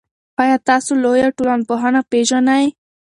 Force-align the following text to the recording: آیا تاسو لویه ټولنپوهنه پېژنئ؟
آیا 0.41 0.57
تاسو 0.67 0.91
لویه 1.03 1.27
ټولنپوهنه 1.37 2.01
پېژنئ؟ 2.11 2.65